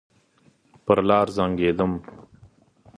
[0.85, 1.91] پر لار زنګېدم.